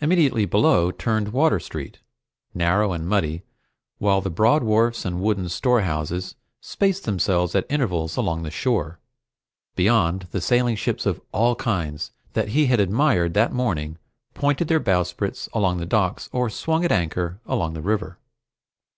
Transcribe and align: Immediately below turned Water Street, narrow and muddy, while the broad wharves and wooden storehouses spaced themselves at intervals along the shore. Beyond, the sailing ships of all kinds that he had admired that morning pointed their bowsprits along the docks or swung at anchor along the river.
Immediately 0.00 0.46
below 0.46 0.90
turned 0.90 1.34
Water 1.34 1.60
Street, 1.60 2.00
narrow 2.54 2.94
and 2.94 3.06
muddy, 3.06 3.42
while 3.98 4.22
the 4.22 4.30
broad 4.30 4.62
wharves 4.62 5.04
and 5.04 5.20
wooden 5.20 5.50
storehouses 5.50 6.34
spaced 6.62 7.04
themselves 7.04 7.54
at 7.54 7.66
intervals 7.68 8.16
along 8.16 8.42
the 8.42 8.50
shore. 8.50 9.00
Beyond, 9.76 10.28
the 10.30 10.40
sailing 10.40 10.76
ships 10.76 11.04
of 11.04 11.20
all 11.30 11.56
kinds 11.56 12.10
that 12.32 12.48
he 12.48 12.68
had 12.68 12.80
admired 12.80 13.34
that 13.34 13.52
morning 13.52 13.98
pointed 14.32 14.68
their 14.68 14.80
bowsprits 14.80 15.46
along 15.52 15.76
the 15.76 15.84
docks 15.84 16.30
or 16.32 16.48
swung 16.48 16.82
at 16.82 16.90
anchor 16.90 17.38
along 17.44 17.74
the 17.74 17.82
river. 17.82 18.16